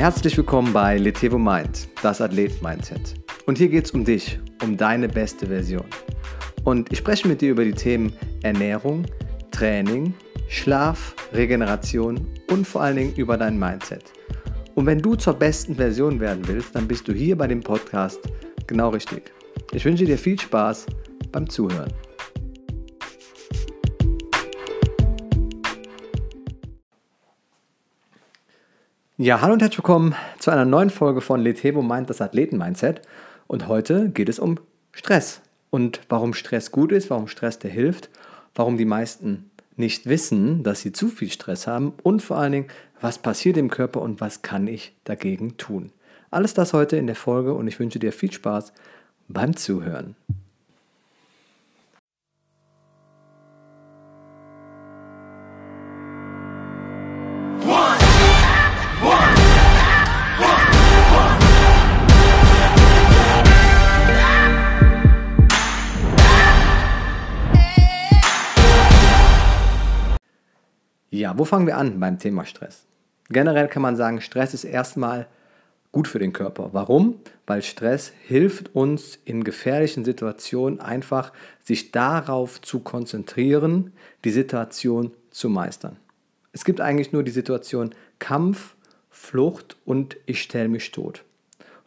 [0.00, 3.16] Herzlich willkommen bei Letevo Mind, das Athlet-Mindset.
[3.44, 5.84] Und hier geht es um dich, um deine beste Version.
[6.64, 9.04] Und ich spreche mit dir über die Themen Ernährung,
[9.50, 10.14] Training,
[10.48, 14.04] Schlaf, Regeneration und vor allen Dingen über dein Mindset.
[14.74, 18.20] Und wenn du zur besten Version werden willst, dann bist du hier bei dem Podcast
[18.66, 19.30] genau richtig.
[19.72, 20.86] Ich wünsche dir viel Spaß
[21.30, 21.92] beim Zuhören.
[29.22, 33.02] Ja, hallo und herzlich willkommen zu einer neuen Folge von Letevo Mind, das Athleten-Mindset.
[33.48, 34.58] Und heute geht es um
[34.92, 38.08] Stress und warum Stress gut ist, warum Stress dir hilft,
[38.54, 42.68] warum die meisten nicht wissen, dass sie zu viel Stress haben und vor allen Dingen,
[42.98, 45.92] was passiert im Körper und was kann ich dagegen tun.
[46.30, 48.72] Alles das heute in der Folge und ich wünsche dir viel Spaß
[49.28, 50.16] beim Zuhören.
[71.36, 72.86] Wo fangen wir an beim Thema Stress?
[73.28, 75.26] Generell kann man sagen, Stress ist erstmal
[75.92, 76.70] gut für den Körper.
[76.72, 77.20] Warum?
[77.46, 83.92] Weil Stress hilft uns in gefährlichen Situationen einfach, sich darauf zu konzentrieren,
[84.24, 85.96] die Situation zu meistern.
[86.52, 88.74] Es gibt eigentlich nur die Situation Kampf,
[89.10, 91.24] Flucht und ich stelle mich tot.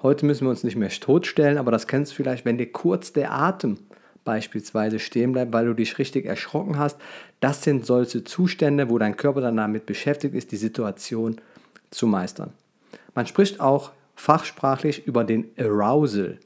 [0.02, 3.14] Heute müssen wir uns nicht mehr totstellen, aber das kennst du vielleicht, wenn dir kurz
[3.14, 3.78] der Atem
[4.24, 6.98] beispielsweise stehen bleibt, weil du dich richtig erschrocken hast.
[7.40, 11.38] Das sind solche Zustände, wo dein Körper dann damit beschäftigt ist, die Situation
[11.92, 12.52] zu meistern.
[13.16, 16.38] Man spricht auch fachsprachlich über den Arousal.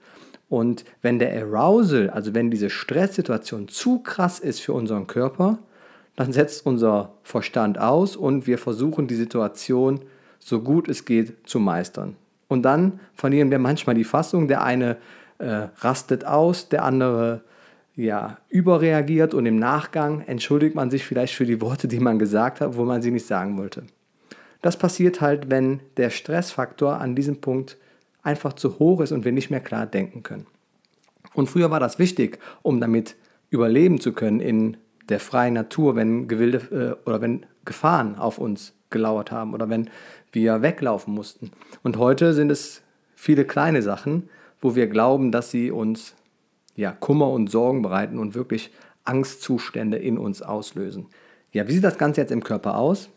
[0.49, 5.59] Und wenn der Arousal, also wenn diese Stresssituation zu krass ist für unseren Körper,
[6.15, 10.01] dann setzt unser Verstand aus und wir versuchen die Situation
[10.39, 12.15] so gut es geht zu meistern.
[12.47, 14.47] Und dann verlieren wir manchmal die Fassung.
[14.47, 14.97] Der eine
[15.39, 17.41] äh, rastet aus, der andere
[17.97, 22.61] ja, überreagiert und im Nachgang entschuldigt man sich vielleicht für die Worte, die man gesagt
[22.61, 23.83] hat, wo man sie nicht sagen wollte.
[24.61, 27.77] Das passiert halt, wenn der Stressfaktor an diesem Punkt
[28.21, 30.45] einfach zu hoch ist und wir nicht mehr klar denken können.
[31.33, 33.15] Und früher war das wichtig, um damit
[33.49, 34.77] überleben zu können in
[35.09, 39.89] der freien Natur, wenn Gewilde äh, oder wenn Gefahren auf uns gelauert haben oder wenn
[40.31, 41.51] wir weglaufen mussten.
[41.81, 42.83] Und heute sind es
[43.15, 44.29] viele kleine Sachen,
[44.61, 46.13] wo wir glauben, dass sie uns
[46.77, 48.71] ja, Kummer und Sorgen bereiten und wirklich
[49.03, 51.07] Angstzustände in uns auslösen.
[51.51, 53.09] Ja, wie sieht das Ganze jetzt im Körper aus?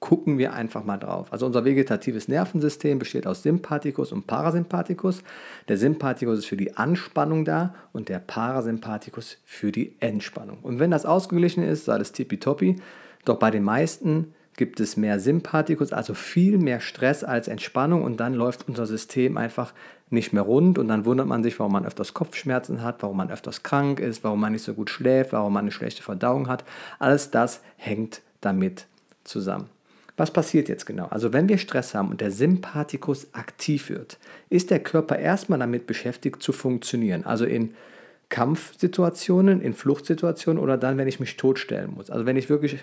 [0.00, 1.32] Gucken wir einfach mal drauf.
[1.32, 5.22] Also unser vegetatives Nervensystem besteht aus Sympathikus und Parasympathikus.
[5.68, 10.58] Der Sympathikus ist für die Anspannung da und der Parasympathikus für die Entspannung.
[10.62, 12.76] Und wenn das ausgeglichen ist, ist alles tippitoppi.
[13.24, 18.18] Doch bei den meisten gibt es mehr Sympathikus, also viel mehr Stress als Entspannung und
[18.18, 19.72] dann läuft unser System einfach
[20.10, 23.30] nicht mehr rund und dann wundert man sich, warum man öfters Kopfschmerzen hat, warum man
[23.30, 26.64] öfters krank ist, warum man nicht so gut schläft, warum man eine schlechte Verdauung hat.
[26.98, 28.86] Alles das hängt damit
[29.24, 29.68] zusammen.
[30.16, 31.06] Was passiert jetzt genau?
[31.06, 35.88] Also wenn wir Stress haben und der Sympathikus aktiv wird, ist der Körper erstmal damit
[35.88, 37.24] beschäftigt zu funktionieren.
[37.24, 37.74] Also in
[38.28, 42.10] Kampfsituationen, in Fluchtsituationen oder dann, wenn ich mich totstellen muss.
[42.10, 42.78] Also wenn ich wirklich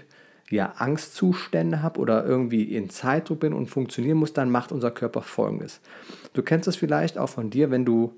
[0.52, 5.22] ja, Angstzustände habe oder irgendwie in Zeitdruck bin und funktionieren muss, dann macht unser Körper
[5.22, 5.80] folgendes.
[6.34, 8.14] Du kennst es vielleicht auch von dir, wenn du,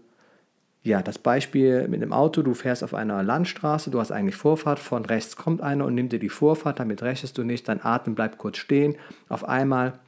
[0.81, 4.79] ja, das Beispiel mit dem Auto, du fährst auf einer Landstraße, du hast eigentlich Vorfahrt,
[4.79, 8.15] von rechts kommt einer und nimmt dir die Vorfahrt, damit rechnest du nicht, dein Atem
[8.15, 8.95] bleibt kurz stehen.
[9.29, 9.99] Auf einmal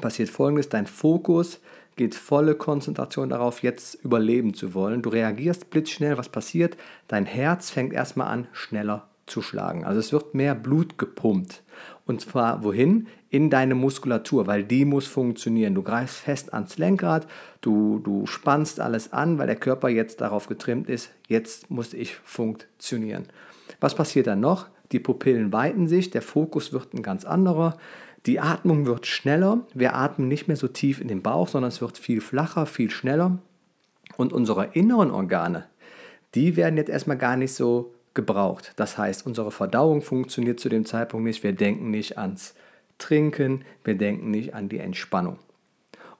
[0.00, 1.60] passiert folgendes, dein Fokus
[1.96, 5.02] geht volle Konzentration darauf, jetzt überleben zu wollen.
[5.02, 6.76] Du reagierst blitzschnell, was passiert?
[7.08, 9.84] Dein Herz fängt erstmal an, schneller zu schlagen.
[9.84, 11.62] Also es wird mehr Blut gepumpt.
[12.06, 13.06] Und zwar wohin?
[13.30, 15.74] In deine Muskulatur, weil die muss funktionieren.
[15.74, 17.28] Du greifst fest ans Lenkrad,
[17.60, 22.16] du, du spannst alles an, weil der Körper jetzt darauf getrimmt ist, jetzt muss ich
[22.16, 23.26] funktionieren.
[23.78, 24.66] Was passiert dann noch?
[24.90, 27.76] Die Pupillen weiten sich, der Fokus wird ein ganz anderer.
[28.26, 29.60] Die Atmung wird schneller.
[29.72, 32.90] Wir atmen nicht mehr so tief in den Bauch, sondern es wird viel flacher, viel
[32.90, 33.38] schneller.
[34.16, 35.66] Und unsere inneren Organe,
[36.34, 38.72] die werden jetzt erstmal gar nicht so gebraucht.
[38.76, 41.42] Das heißt, unsere Verdauung funktioniert zu dem Zeitpunkt nicht.
[41.42, 42.54] Wir denken nicht ans
[42.98, 45.38] Trinken, wir denken nicht an die Entspannung.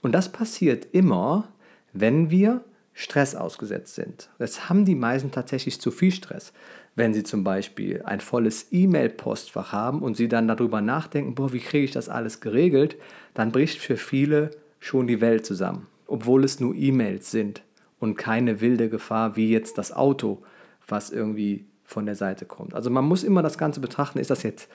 [0.02, 1.48] Und das passiert immer,
[1.92, 4.31] wenn wir Stress ausgesetzt sind.
[4.38, 6.52] Es haben die meisten tatsächlich zu viel Stress.
[6.96, 11.60] Wenn sie zum Beispiel ein volles E-Mail-Postfach haben und sie dann darüber nachdenken, boah, wie
[11.60, 12.96] kriege ich das alles geregelt,
[13.32, 14.50] dann bricht für viele
[14.81, 17.62] schon die Welt zusammen, obwohl es nur E-Mails sind
[18.00, 20.43] und keine wilde Gefahr wie jetzt das Auto,
[20.88, 22.75] was irgendwie von der Seite kommt.
[22.75, 24.69] Also man muss immer das Ganze betrachten, ist das jetzt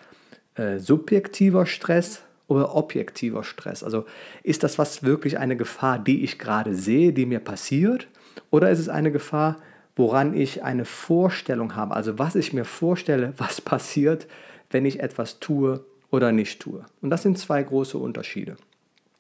[0.56, 3.84] äh, subjektiver Stress oder objektiver Stress?
[3.84, 4.06] Also
[4.44, 8.08] ist das was wirklich eine Gefahr, die ich gerade sehe, die mir passiert?
[8.52, 9.56] Oder ist es eine Gefahr,
[9.96, 11.96] woran ich eine Vorstellung habe?
[11.96, 14.28] Also was ich mir vorstelle, was passiert,
[14.70, 16.84] wenn ich etwas tue oder nicht tue.
[17.02, 18.58] Und das sind zwei große Unterschiede.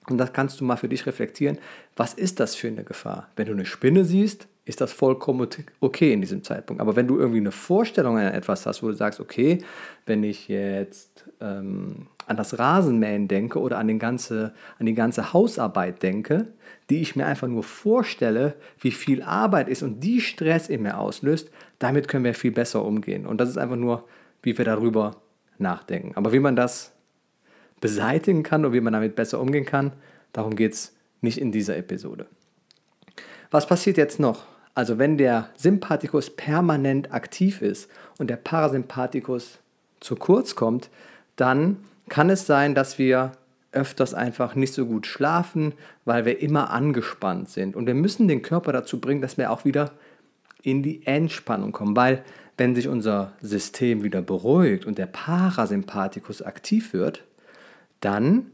[0.10, 1.60] Und das kannst du mal für dich reflektieren.
[1.96, 3.30] Was ist das für eine Gefahr?
[3.38, 5.48] Wenn du eine Spinne siehst, ist das vollkommen
[5.80, 6.82] okay in diesem Zeitpunkt.
[6.82, 9.60] Aber wenn du irgendwie eine Vorstellung an etwas hast, wo du sagst, okay,
[10.08, 15.34] wenn ich jetzt ähm, an das Rasenmähen denke oder an, den ganze, an die ganze
[15.34, 16.48] Hausarbeit denke,
[16.90, 20.98] die ich mir einfach nur vorstelle, wie viel Arbeit ist und die Stress in mir
[20.98, 23.28] auslöst, damit können wir viel besser umgehen.
[23.28, 24.08] Und das ist einfach nur,
[24.42, 25.18] wie wir darüber
[25.60, 26.14] nachdenken.
[26.16, 26.92] Aber wie man das
[27.82, 29.94] beseitigen kann und wie man damit besser umgehen kann,
[30.34, 32.26] darum geht es nicht in dieser Episode.
[33.52, 34.55] Was passiert jetzt noch?
[34.76, 39.60] Also wenn der Sympathikus permanent aktiv ist und der Parasympathikus
[40.02, 40.90] zu kurz kommt,
[41.38, 41.78] dann
[42.10, 43.32] kann es sein, dass wir
[43.72, 45.74] öfters einfach nicht so gut schlafen,
[46.04, 47.76] weil wir immer angespannt sind.
[47.76, 49.92] Und wir müssen den Körper dazu bringen, dass wir auch wieder
[50.62, 52.24] in die Entspannung kommen, weil
[52.58, 57.24] wenn sich unser System wieder beruhigt und der Parasympathikus aktiv wird,
[58.00, 58.48] dann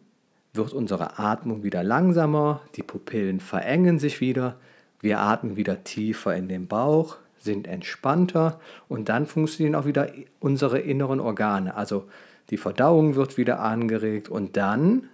[0.54, 4.56] wird unsere Atmung wieder langsamer, die Pupillen verengen sich wieder,
[5.02, 10.80] wir atmen wieder tiefer in den Bauch, sind entspannter und dann funktionieren auch wieder unsere
[10.80, 11.76] inneren Organe.
[11.76, 12.08] Also
[12.50, 15.10] die Verdauung wird wieder angeregt und dann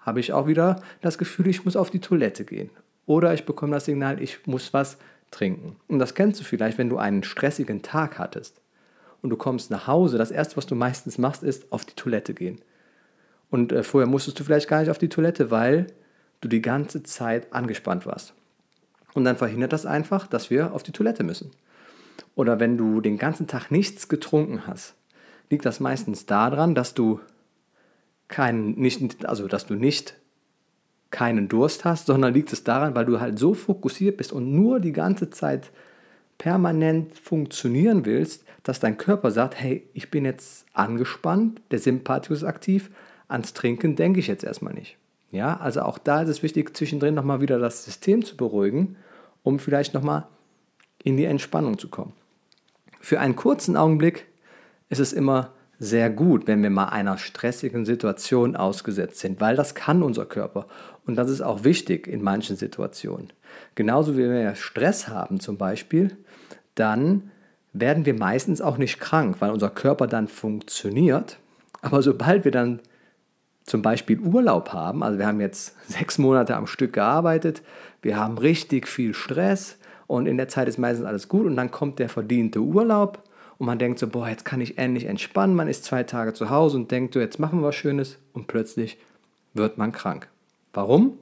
[0.00, 2.70] habe ich auch wieder das Gefühl, ich muss auf die Toilette gehen.
[3.06, 4.98] Oder ich bekomme das Signal, ich muss was
[5.30, 5.76] trinken.
[5.88, 8.60] Und das kennst du vielleicht, wenn du einen stressigen Tag hattest
[9.22, 10.18] und du kommst nach Hause.
[10.18, 12.60] Das Erste, was du meistens machst, ist auf die Toilette gehen.
[13.50, 15.86] Und äh, vorher musstest du vielleicht gar nicht auf die Toilette, weil
[16.40, 18.34] du die ganze Zeit angespannt warst.
[19.14, 21.52] Und dann verhindert das einfach, dass wir auf die Toilette müssen.
[22.34, 24.94] Oder wenn du den ganzen Tag nichts getrunken hast,
[25.50, 27.20] liegt das meistens daran, dass du
[28.28, 30.16] keinen, nicht, also dass du nicht
[31.10, 34.80] keinen Durst hast, sondern liegt es daran, weil du halt so fokussiert bist und nur
[34.80, 35.70] die ganze Zeit
[36.38, 42.44] permanent funktionieren willst, dass dein Körper sagt, hey, ich bin jetzt angespannt, der Sympathikus ist
[42.44, 42.90] aktiv,
[43.28, 44.96] ans Trinken denke ich jetzt erstmal nicht.
[45.30, 48.96] Ja, also auch da ist es wichtig, zwischendrin nochmal wieder das System zu beruhigen,
[49.44, 50.26] um vielleicht nochmal
[51.04, 52.14] in die Entspannung zu kommen.
[53.00, 54.26] Für einen kurzen Augenblick
[54.88, 59.74] ist es immer sehr gut, wenn wir mal einer stressigen Situation ausgesetzt sind, weil das
[59.74, 60.66] kann unser Körper
[61.06, 63.32] und das ist auch wichtig in manchen Situationen.
[63.74, 66.16] Genauso wie wir Stress haben zum Beispiel,
[66.74, 67.30] dann
[67.72, 71.38] werden wir meistens auch nicht krank, weil unser Körper dann funktioniert.
[71.82, 72.80] Aber sobald wir dann
[73.64, 77.62] zum Beispiel Urlaub haben, also wir haben jetzt sechs Monate am Stück gearbeitet,
[78.02, 81.70] wir haben richtig viel Stress und in der Zeit ist meistens alles gut und dann
[81.70, 83.22] kommt der verdiente Urlaub
[83.58, 86.50] und man denkt so, boah, jetzt kann ich endlich entspannen, man ist zwei Tage zu
[86.50, 88.98] Hause und denkt so, jetzt machen wir was Schönes und plötzlich
[89.54, 90.28] wird man krank.
[90.72, 91.18] Warum?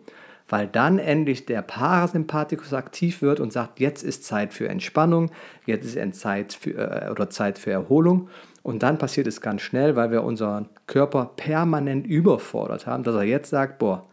[0.48, 5.30] Weil dann endlich der Parasympathikus aktiv wird und sagt, jetzt ist Zeit für Entspannung,
[5.66, 8.28] jetzt ist Zeit für, äh, oder Zeit für Erholung.
[8.62, 13.24] Und dann passiert es ganz schnell, weil wir unseren Körper permanent überfordert haben, dass er
[13.24, 14.06] jetzt sagt, boah,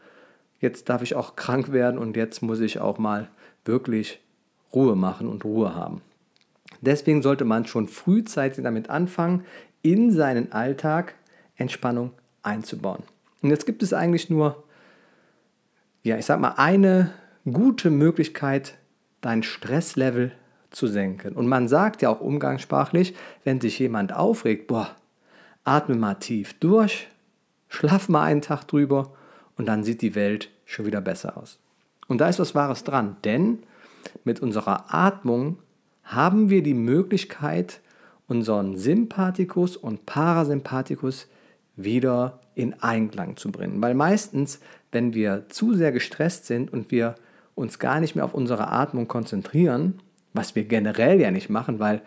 [0.60, 3.30] jetzt darf ich auch krank werden und jetzt muss ich auch mal
[3.64, 4.20] wirklich
[4.74, 6.02] Ruhe machen und Ruhe haben.
[6.82, 9.46] Deswegen sollte man schon frühzeitig damit anfangen,
[9.82, 11.16] in seinen Alltag
[11.56, 12.12] Entspannung
[12.42, 13.04] einzubauen.
[13.42, 14.64] Und jetzt gibt es eigentlich nur,
[16.04, 17.12] ja, ich sag mal, eine
[17.50, 18.76] gute Möglichkeit,
[19.22, 20.32] dein Stresslevel
[20.72, 21.34] zu senken.
[21.34, 24.90] Und man sagt ja auch umgangssprachlich, wenn sich jemand aufregt, boah,
[25.64, 27.08] atme mal tief durch,
[27.68, 29.12] schlaf mal einen Tag drüber
[29.58, 31.60] und dann sieht die Welt schon wieder besser aus.
[32.08, 33.60] Und da ist was Wahres dran, denn
[34.24, 35.58] mit unserer Atmung
[36.04, 37.82] haben wir die Möglichkeit,
[38.28, 41.28] unseren Sympathikus und Parasympathikus
[41.76, 43.82] wieder in Einklang zu bringen.
[43.82, 44.60] Weil meistens,
[44.92, 47.16] wenn wir zu sehr gestresst sind und wir
[47.56, 50.00] uns gar nicht mehr auf unsere Atmung konzentrieren,
[50.34, 52.02] was wir generell ja nicht machen, weil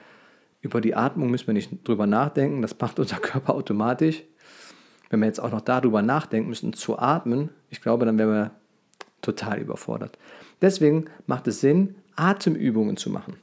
[0.60, 4.22] über die Atmung müssen wir nicht drüber nachdenken, das macht unser Körper automatisch.
[5.10, 8.50] Wenn wir jetzt auch noch darüber nachdenken müssen, zu atmen, ich glaube, dann wären wir
[9.20, 10.18] total überfordert.
[10.62, 13.36] Deswegen macht es Sinn, Atemübungen zu machen.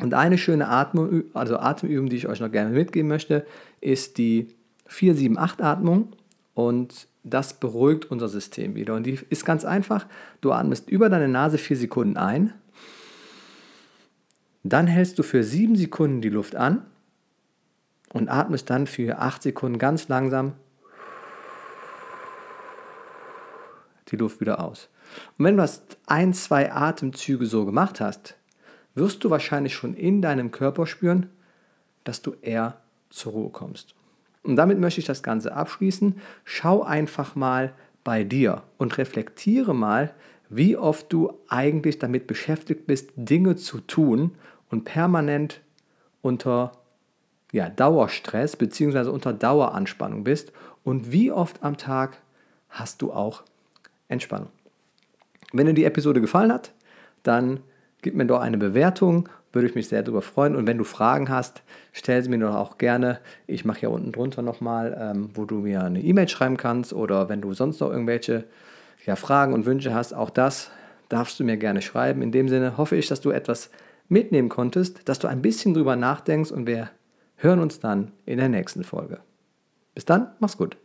[0.00, 3.46] Und eine schöne Atmung, also Atemübung, die ich euch noch gerne mitgeben möchte,
[3.80, 4.48] ist die
[4.90, 6.12] 4-7-8-Atmung
[6.54, 8.94] und das beruhigt unser System wieder.
[8.94, 10.06] Und die ist ganz einfach.
[10.40, 12.52] Du atmest über deine Nase 4 Sekunden ein,
[14.64, 16.84] dann hältst du für 7 Sekunden die Luft an
[18.12, 20.54] und atmest dann für 8 Sekunden ganz langsam
[24.08, 24.88] die Luft wieder aus.
[25.36, 28.36] Und wenn du das ein, zwei Atemzüge so gemacht hast,
[28.94, 31.30] wirst du wahrscheinlich schon in deinem Körper spüren,
[32.04, 33.94] dass du eher zur Ruhe kommst.
[34.42, 36.20] Und damit möchte ich das Ganze abschließen.
[36.44, 37.72] Schau einfach mal
[38.04, 40.14] bei dir und reflektiere mal,
[40.50, 44.32] wie oft du eigentlich damit beschäftigt bist, Dinge zu tun
[44.70, 45.60] und permanent
[46.22, 46.72] unter
[47.52, 49.08] ja, Dauerstress bzw.
[49.08, 50.52] unter Daueranspannung bist
[50.84, 52.18] und wie oft am Tag
[52.68, 53.42] hast du auch
[54.08, 54.48] Entspannung.
[55.52, 56.72] Wenn dir die Episode gefallen hat,
[57.22, 57.60] dann
[58.02, 60.56] gib mir doch eine Bewertung, würde ich mich sehr darüber freuen.
[60.56, 61.62] Und wenn du Fragen hast,
[61.92, 63.18] stell sie mir doch auch gerne.
[63.46, 67.28] Ich mache hier unten drunter nochmal, ähm, wo du mir eine E-Mail schreiben kannst oder
[67.28, 68.44] wenn du sonst noch irgendwelche
[69.08, 70.70] ja, Fragen und Wünsche hast, auch das
[71.08, 72.20] darfst du mir gerne schreiben.
[72.20, 73.70] In dem Sinne hoffe ich, dass du etwas
[74.08, 76.90] mitnehmen konntest, dass du ein bisschen drüber nachdenkst und wir
[77.36, 79.20] hören uns dann in der nächsten Folge.
[79.94, 80.76] Bis dann, mach's gut.